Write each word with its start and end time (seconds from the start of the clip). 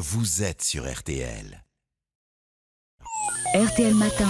vous 0.00 0.44
êtes 0.44 0.62
sur 0.62 0.88
RTL. 0.88 1.64
RTL 3.52 3.94
Matin, 3.94 4.28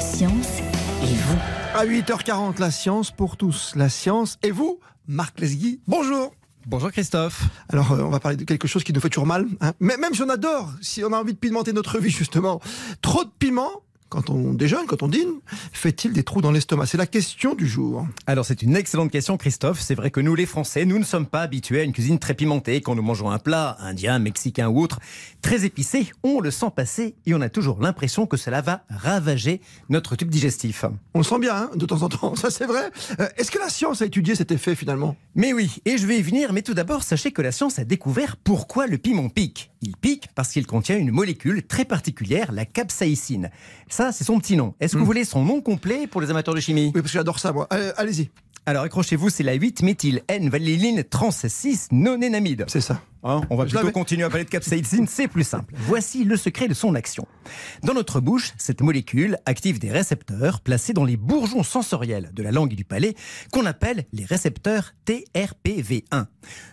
Science 0.00 0.58
et 1.04 1.14
vous. 1.14 1.38
À 1.74 1.86
8h40, 1.86 2.58
la 2.58 2.72
science 2.72 3.12
pour 3.12 3.36
tous. 3.36 3.72
La 3.76 3.88
science 3.88 4.38
et 4.42 4.50
vous, 4.50 4.80
Marc 5.06 5.38
Lesguy, 5.38 5.80
bonjour 5.86 6.34
Bonjour 6.66 6.90
Christophe. 6.90 7.44
Alors, 7.68 7.92
euh, 7.92 8.02
on 8.02 8.10
va 8.10 8.18
parler 8.18 8.36
de 8.36 8.42
quelque 8.42 8.66
chose 8.66 8.82
qui 8.82 8.92
nous 8.92 9.00
fait 9.00 9.08
toujours 9.08 9.24
mal. 9.26 9.46
hein. 9.60 9.72
Mais 9.78 9.96
même 9.96 10.14
si 10.14 10.22
on 10.22 10.28
adore, 10.28 10.72
si 10.82 11.04
on 11.04 11.12
a 11.12 11.16
envie 11.20 11.32
de 11.34 11.38
pimenter 11.38 11.72
notre 11.72 12.00
vie, 12.00 12.10
justement, 12.10 12.60
trop 13.02 13.22
de 13.24 13.30
piment, 13.38 13.70
quand 14.10 14.28
on 14.28 14.52
déjeune, 14.52 14.86
quand 14.86 15.02
on 15.02 15.08
dîne, 15.08 15.30
fait-il 15.72 16.12
des 16.12 16.24
trous 16.24 16.42
dans 16.42 16.50
l'estomac? 16.50 16.86
C'est 16.86 16.98
la 16.98 17.06
question 17.06 17.54
du 17.54 17.66
jour. 17.66 18.06
Alors 18.26 18.44
c'est 18.44 18.60
une 18.60 18.76
excellente 18.76 19.10
question 19.10 19.36
Christophe. 19.36 19.80
C'est 19.80 19.94
vrai 19.94 20.10
que 20.10 20.20
nous 20.20 20.34
les 20.34 20.46
Français, 20.46 20.84
nous 20.84 20.98
ne 20.98 21.04
sommes 21.04 21.26
pas 21.26 21.42
habitués 21.42 21.80
à 21.80 21.84
une 21.84 21.92
cuisine 21.92 22.18
très 22.18 22.34
pimentée. 22.34 22.80
Quand 22.80 22.94
nous 22.94 23.02
mangeons 23.02 23.30
un 23.30 23.38
plat 23.38 23.76
indien, 23.80 24.18
mexicain 24.18 24.68
ou 24.68 24.82
autre, 24.82 24.98
très 25.42 25.64
épicé, 25.64 26.12
on 26.22 26.40
le 26.40 26.50
sent 26.50 26.66
passer 26.74 27.14
et 27.24 27.34
on 27.34 27.40
a 27.40 27.48
toujours 27.48 27.80
l'impression 27.80 28.26
que 28.26 28.36
cela 28.36 28.60
va 28.60 28.82
ravager 28.90 29.60
notre 29.88 30.16
tube 30.16 30.28
digestif. 30.28 30.84
On 31.14 31.18
le 31.18 31.24
sent 31.24 31.38
bien, 31.38 31.54
hein, 31.54 31.70
de 31.76 31.86
temps 31.86 32.02
en 32.02 32.08
temps, 32.08 32.34
ça 32.36 32.50
c'est 32.50 32.66
vrai. 32.66 32.90
Euh, 33.20 33.28
Est-ce 33.36 33.50
que 33.52 33.58
la 33.58 33.68
science 33.68 34.02
a 34.02 34.06
étudié 34.06 34.34
cet 34.34 34.50
effet 34.50 34.74
finalement? 34.74 35.16
Mais 35.36 35.52
oui, 35.52 35.76
et 35.84 35.96
je 35.96 36.06
vais 36.06 36.18
y 36.18 36.22
venir, 36.22 36.52
mais 36.52 36.62
tout 36.62 36.74
d'abord, 36.74 37.04
sachez 37.04 37.30
que 37.30 37.40
la 37.40 37.52
science 37.52 37.78
a 37.78 37.84
découvert 37.84 38.36
pourquoi 38.36 38.86
le 38.88 38.98
piment 38.98 39.28
pique. 39.28 39.70
Il 39.80 39.96
pique 39.96 40.28
parce 40.34 40.48
qu'il 40.50 40.66
contient 40.66 40.96
une 40.98 41.12
molécule 41.12 41.62
très 41.62 41.84
particulière, 41.84 42.50
la 42.52 42.64
capsaïcine. 42.64 43.50
Ça, 43.88 44.10
c'est 44.10 44.24
son 44.24 44.38
petit 44.40 44.56
nom. 44.56 44.74
Est-ce 44.80 44.94
que 44.94 44.98
vous 44.98 45.04
voulez 45.06 45.24
son 45.24 45.44
nom 45.44 45.60
complet 45.60 46.06
pour 46.08 46.20
les 46.20 46.30
amateurs 46.30 46.54
de 46.54 46.60
chimie? 46.60 46.86
Oui, 46.86 47.00
parce 47.00 47.12
que 47.12 47.18
j'adore 47.18 47.38
ça, 47.38 47.52
moi. 47.52 47.68
Euh, 47.72 47.92
Allez-y, 47.96 48.30
Alors 48.66 48.82
accrochez-vous, 48.82 49.30
c'est 49.30 49.44
la 49.44 49.56
8-méthyl-N-valéline 49.56 51.04
trans 51.04 51.30
6 51.30 51.88
non-énamide. 51.92 52.64
c'est 52.68 52.80
ça. 52.80 53.00
Hein, 53.22 53.42
on 53.50 53.56
va 53.56 53.66
plutôt 53.66 53.90
continuer 53.90 54.24
à 54.24 54.30
parler 54.30 54.44
de 54.44 54.50
capsaïcine, 54.50 55.06
c'est 55.06 55.28
plus 55.28 55.44
simple. 55.44 55.74
Voici 55.76 56.24
le 56.24 56.36
secret 56.36 56.68
de 56.68 56.74
son 56.74 56.94
action. 56.94 57.26
Dans 57.82 57.92
notre 57.92 58.20
bouche, 58.20 58.52
cette 58.56 58.80
molécule 58.80 59.36
active 59.44 59.78
des 59.78 59.90
récepteurs 59.90 60.60
placés 60.60 60.94
dans 60.94 61.04
les 61.04 61.18
bourgeons 61.18 61.62
sensoriels 61.62 62.30
de 62.32 62.42
la 62.42 62.50
langue 62.50 62.72
et 62.72 62.76
du 62.76 62.84
palais 62.84 63.14
qu'on 63.52 63.66
appelle 63.66 64.06
les 64.12 64.24
récepteurs 64.24 64.94
TRPV1. 65.06 66.26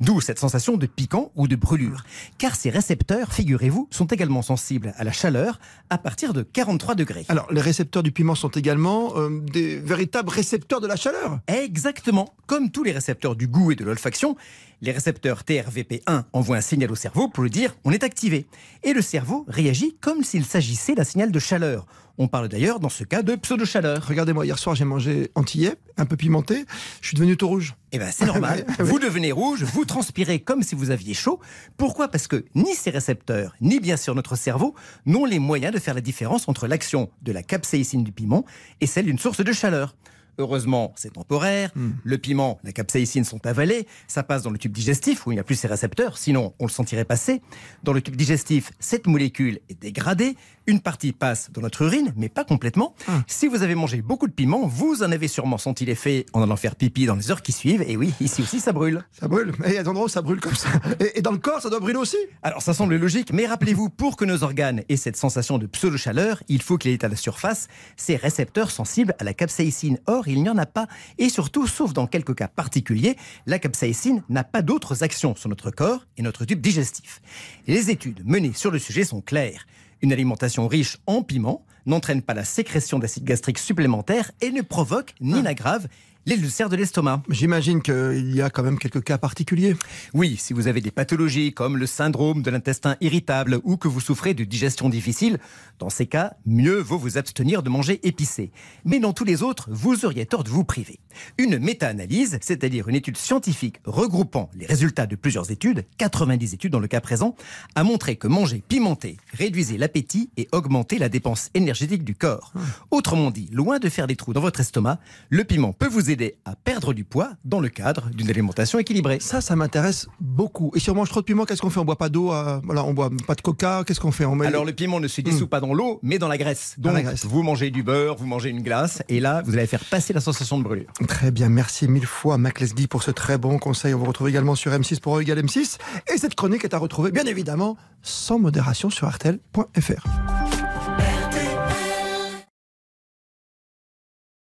D'où 0.00 0.22
cette 0.22 0.38
sensation 0.38 0.78
de 0.78 0.86
piquant 0.86 1.30
ou 1.36 1.46
de 1.46 1.56
brûlure. 1.56 2.04
Car 2.38 2.56
ces 2.56 2.70
récepteurs, 2.70 3.32
figurez-vous, 3.32 3.88
sont 3.90 4.06
également 4.06 4.42
sensibles 4.42 4.94
à 4.96 5.04
la 5.04 5.12
chaleur 5.12 5.60
à 5.90 5.98
partir 5.98 6.32
de 6.32 6.42
43 6.42 6.94
degrés. 6.94 7.26
Alors, 7.28 7.52
les 7.52 7.60
récepteurs 7.60 8.02
du 8.02 8.12
piment 8.12 8.34
sont 8.34 8.48
également 8.48 9.16
euh, 9.16 9.40
des 9.40 9.78
véritables 9.78 10.30
récepteurs 10.30 10.80
de 10.80 10.86
la 10.86 10.96
chaleur. 10.96 11.40
Exactement. 11.48 12.34
Comme 12.46 12.70
tous 12.70 12.82
les 12.82 12.92
récepteurs 12.92 13.36
du 13.36 13.46
goût 13.46 13.72
et 13.72 13.76
de 13.76 13.84
l'olfaction, 13.84 14.36
les 14.80 14.92
récepteurs 14.92 15.42
TRVP1 15.42 16.24
envoient 16.32 16.56
un 16.56 16.62
signal 16.62 16.90
au 16.90 16.94
cerveau 16.94 17.28
pour 17.28 17.42
lui 17.42 17.50
dire 17.50 17.74
on 17.84 17.92
est 17.92 18.04
activé. 18.04 18.46
Et 18.82 18.92
le 18.92 19.02
cerveau 19.02 19.44
réagit 19.48 19.96
comme 20.00 20.22
s'il 20.22 20.44
s'agissait 20.44 20.94
d'un 20.94 21.04
signal 21.04 21.30
de 21.30 21.38
chaleur. 21.38 21.86
On 22.22 22.28
parle 22.28 22.48
d'ailleurs 22.48 22.80
dans 22.80 22.90
ce 22.90 23.02
cas 23.02 23.22
de 23.22 23.34
pseudo-chaleur. 23.34 24.06
Regardez-moi, 24.06 24.44
hier 24.44 24.58
soir 24.58 24.76
j'ai 24.76 24.84
mangé 24.84 25.30
antillais, 25.34 25.76
un 25.96 26.04
peu 26.04 26.16
pimenté, 26.16 26.66
je 27.00 27.08
suis 27.08 27.14
devenu 27.14 27.36
tout 27.38 27.48
rouge. 27.48 27.74
Eh 27.92 27.98
bien, 27.98 28.10
c'est 28.10 28.26
normal. 28.26 28.66
Ouais, 28.78 28.84
Vous 28.84 28.98
devenez 28.98 29.32
rouge, 29.32 29.62
vous 29.62 29.86
transpirez 29.86 30.38
comme 30.40 30.62
si 30.62 30.74
vous 30.74 30.90
aviez 30.90 31.14
chaud. 31.14 31.40
Pourquoi? 31.78 32.08
Parce 32.08 32.26
que 32.26 32.44
ni 32.54 32.74
ces 32.74 32.90
récepteurs, 32.90 33.54
ni 33.62 33.80
bien 33.80 33.96
sûr 33.96 34.14
notre 34.14 34.36
cerveau, 34.36 34.74
n'ont 35.06 35.24
les 35.24 35.38
moyens 35.38 35.72
de 35.72 35.78
faire 35.78 35.94
la 35.94 36.02
différence 36.02 36.46
entre 36.46 36.66
l'action 36.66 37.10
de 37.22 37.32
la 37.32 37.42
capsaïcine 37.42 38.04
du 38.04 38.12
piment 38.12 38.44
et 38.82 38.86
celle 38.86 39.06
d'une 39.06 39.18
source 39.18 39.42
de 39.42 39.52
chaleur. 39.52 39.94
Heureusement, 40.40 40.94
c'est 40.96 41.12
temporaire. 41.12 41.70
Le 42.02 42.16
piment, 42.16 42.58
la 42.64 42.72
capsaïcine 42.72 43.24
sont 43.24 43.46
avalés. 43.46 43.86
Ça 44.08 44.22
passe 44.22 44.42
dans 44.42 44.50
le 44.50 44.56
tube 44.56 44.72
digestif 44.72 45.26
où 45.26 45.32
il 45.32 45.34
n'y 45.34 45.40
a 45.40 45.44
plus 45.44 45.54
ces 45.54 45.68
récepteurs. 45.68 46.16
Sinon, 46.16 46.54
on 46.58 46.64
le 46.64 46.70
sentirait 46.70 47.04
passer. 47.04 47.42
Dans 47.82 47.92
le 47.92 48.00
tube 48.00 48.16
digestif, 48.16 48.72
cette 48.80 49.06
molécule 49.06 49.60
est 49.68 49.78
dégradée. 49.78 50.36
Une 50.66 50.80
partie 50.80 51.12
passe 51.12 51.50
dans 51.52 51.60
notre 51.60 51.82
urine, 51.82 52.14
mais 52.16 52.30
pas 52.30 52.44
complètement. 52.44 52.94
Si 53.26 53.48
vous 53.48 53.62
avez 53.62 53.74
mangé 53.74 54.00
beaucoup 54.00 54.28
de 54.28 54.32
piment, 54.32 54.66
vous 54.66 55.02
en 55.02 55.12
avez 55.12 55.28
sûrement 55.28 55.58
senti 55.58 55.84
l'effet 55.84 56.24
en 56.32 56.42
allant 56.42 56.56
faire 56.56 56.74
pipi 56.74 57.04
dans 57.04 57.16
les 57.16 57.30
heures 57.30 57.42
qui 57.42 57.52
suivent. 57.52 57.82
Et 57.86 57.98
oui, 57.98 58.14
ici 58.20 58.40
aussi, 58.40 58.60
ça 58.60 58.72
brûle. 58.72 59.04
Ça 59.12 59.28
brûle. 59.28 59.52
Et 59.66 59.72
des 59.72 59.88
endroits 59.88 60.06
où 60.06 60.08
ça 60.08 60.22
brûle 60.22 60.40
comme 60.40 60.54
ça. 60.54 60.70
Et, 61.14 61.20
dans 61.20 61.32
le 61.32 61.38
corps, 61.38 61.60
ça 61.60 61.68
doit 61.68 61.80
brûler 61.80 61.98
aussi. 61.98 62.16
Alors 62.42 62.62
ça 62.62 62.72
semble 62.72 62.96
logique, 62.96 63.32
mais 63.32 63.46
rappelez-vous, 63.46 63.90
pour 63.90 64.16
que 64.16 64.24
nos 64.24 64.42
organes 64.42 64.82
aient 64.88 64.96
cette 64.96 65.16
sensation 65.16 65.58
de 65.58 65.66
pseudo-chaleur, 65.66 66.42
il 66.48 66.62
faut 66.62 66.78
qu'il 66.78 66.92
ait 66.92 67.04
à 67.04 67.08
la 67.08 67.16
surface 67.16 67.68
ces 67.96 68.16
récepteurs 68.16 68.70
sensibles 68.70 69.14
à 69.18 69.24
la 69.24 69.34
capsaïcine. 69.34 69.98
Or, 70.06 70.28
il 70.32 70.42
n'y 70.42 70.48
en 70.48 70.58
a 70.58 70.66
pas. 70.66 70.86
Et 71.18 71.28
surtout, 71.28 71.66
sauf 71.66 71.92
dans 71.92 72.06
quelques 72.06 72.34
cas 72.34 72.48
particuliers, 72.48 73.16
la 73.46 73.58
capsaïcine 73.58 74.22
n'a 74.28 74.44
pas 74.44 74.62
d'autres 74.62 75.02
actions 75.02 75.34
sur 75.36 75.48
notre 75.48 75.70
corps 75.70 76.06
et 76.16 76.22
notre 76.22 76.44
tube 76.44 76.60
digestif. 76.60 77.20
Les 77.66 77.90
études 77.90 78.22
menées 78.24 78.52
sur 78.54 78.70
le 78.70 78.78
sujet 78.78 79.04
sont 79.04 79.20
claires. 79.20 79.66
Une 80.02 80.12
alimentation 80.12 80.66
riche 80.66 80.98
en 81.06 81.22
piment 81.22 81.64
n'entraîne 81.86 82.22
pas 82.22 82.34
la 82.34 82.44
sécrétion 82.44 82.98
d'acide 82.98 83.24
gastrique 83.24 83.58
supplémentaire 83.58 84.30
et 84.40 84.50
ne 84.50 84.62
provoque 84.62 85.14
ni 85.20 85.42
n'aggrave 85.42 85.88
les 86.26 86.36
ulcères 86.36 86.68
de 86.68 86.76
l'estomac. 86.76 87.22
J'imagine 87.28 87.80
qu'il 87.80 88.34
y 88.34 88.42
a 88.42 88.50
quand 88.50 88.62
même 88.62 88.78
quelques 88.78 89.02
cas 89.02 89.18
particuliers. 89.18 89.74
Oui, 90.12 90.36
si 90.38 90.52
vous 90.52 90.68
avez 90.68 90.80
des 90.80 90.90
pathologies 90.90 91.52
comme 91.52 91.76
le 91.76 91.86
syndrome 91.86 92.42
de 92.42 92.50
l'intestin 92.50 92.96
irritable 93.00 93.60
ou 93.64 93.76
que 93.76 93.88
vous 93.88 94.00
souffrez 94.00 94.34
de 94.34 94.44
digestion 94.44 94.88
difficile, 94.88 95.38
dans 95.78 95.88
ces 95.88 96.06
cas, 96.06 96.34
mieux 96.46 96.78
vaut 96.78 96.98
vous 96.98 97.16
abstenir 97.16 97.62
de 97.62 97.70
manger 97.70 98.06
épicé. 98.06 98.52
Mais 98.84 99.00
dans 99.00 99.12
tous 99.12 99.24
les 99.24 99.42
autres, 99.42 99.68
vous 99.72 100.04
auriez 100.04 100.26
tort 100.26 100.44
de 100.44 100.50
vous 100.50 100.62
priver. 100.62 101.00
Une 101.38 101.58
méta-analyse, 101.58 102.38
c'est-à-dire 102.42 102.88
une 102.88 102.94
étude 102.94 103.16
scientifique 103.16 103.80
regroupant 103.84 104.50
les 104.54 104.66
résultats 104.66 105.06
de 105.06 105.16
plusieurs 105.16 105.50
études, 105.50 105.84
90 105.98 106.54
études 106.54 106.72
dans 106.72 106.78
le 106.78 106.86
cas 106.86 107.00
présent, 107.00 107.34
a 107.74 107.82
montré 107.82 108.16
que 108.16 108.28
manger 108.28 108.62
pimenté 108.68 109.16
réduisait 109.32 109.78
l'appétit 109.78 109.89
et 109.94 110.48
augmentait 110.52 110.98
la 110.98 111.08
dépense 111.08 111.50
énergétique 111.54 112.04
du 112.04 112.14
corps. 112.14 112.52
Autrement 112.90 113.30
dit, 113.30 113.48
loin 113.52 113.78
de 113.78 113.88
faire 113.88 114.06
des 114.06 114.16
trous 114.16 114.32
dans 114.32 114.40
votre 114.40 114.60
estomac, 114.60 114.98
le 115.28 115.44
piment 115.44 115.72
peut 115.72 115.88
vous 115.88 116.10
aider 116.10 116.36
à 116.44 116.56
perdre 116.56 116.92
du 116.92 117.04
poids 117.04 117.30
dans 117.44 117.60
le 117.60 117.68
cadre 117.68 118.08
d'une 118.10 118.28
alimentation 118.30 118.78
équilibrée. 118.78 119.18
Ça, 119.20 119.40
ça 119.40 119.56
m'intéresse 119.56 120.08
beaucoup. 120.20 120.70
Et 120.74 120.80
si 120.80 120.90
on 120.90 120.94
mange 120.94 121.08
trop 121.10 121.20
de 121.20 121.24
piment, 121.26 121.44
qu'est-ce 121.44 121.60
qu'on 121.62 121.70
fait? 121.70 121.80
On 121.80 121.84
boit 121.84 121.98
pas 121.98 122.08
d'eau, 122.08 122.32
euh, 122.32 122.60
voilà, 122.64 122.84
on 122.84 122.92
boit 122.94 123.10
pas 123.26 123.34
de 123.34 123.40
coca. 123.40 123.84
Qu'est-ce 123.86 124.00
qu'on 124.00 124.12
fait? 124.12 124.24
On 124.24 124.34
met- 124.34 124.46
Alors 124.46 124.64
le 124.64 124.72
piment 124.72 125.00
ne 125.00 125.08
se 125.08 125.20
dissout 125.20 125.46
pas 125.48 125.60
dans 125.60 125.74
l'eau, 125.74 125.98
mais 126.02 126.18
dans 126.18 126.28
la 126.28 126.38
graisse. 126.38 126.74
Dans 126.78 126.92
la 126.92 127.02
graisse. 127.02 127.24
vous 127.26 127.42
mangez 127.42 127.70
du 127.70 127.82
beurre, 127.82 128.16
vous 128.16 128.26
mangez 128.26 128.50
une 128.50 128.62
glace, 128.62 129.02
et 129.08 129.20
là 129.20 129.42
vous 129.44 129.54
allez 129.56 129.66
faire 129.66 129.84
passer 129.84 130.12
la 130.12 130.20
sensation 130.20 130.58
de 130.58 130.64
brûlure. 130.64 130.86
Très 131.08 131.30
bien, 131.30 131.48
merci 131.48 131.86
mille 131.88 132.06
fois 132.06 132.38
Mac 132.38 132.60
Lesguy 132.60 132.86
pour 132.86 133.02
ce 133.02 133.10
très 133.10 133.38
bon 133.38 133.58
conseil. 133.58 133.94
On 133.94 133.98
vous 133.98 134.04
retrouve 134.06 134.28
également 134.28 134.54
sur 134.54 134.72
M6 134.72 135.00
pour 135.00 135.18
E 135.18 135.22
égale 135.22 135.40
M6. 135.44 135.78
Et 136.14 136.18
cette 136.18 136.34
chronique 136.34 136.64
est 136.64 136.74
à 136.74 136.78
retrouver, 136.78 137.10
bien 137.10 137.24
évidemment, 137.24 137.76
sans 138.02 138.38
modération 138.38 138.90
sur 138.90 139.06
artel.fr 139.06 139.79
faire. 139.80 140.02